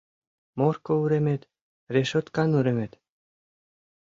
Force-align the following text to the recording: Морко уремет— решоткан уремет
Морко 0.57 0.93
уремет— 1.03 1.41
решоткан 1.93 2.49
уремет 2.59 2.93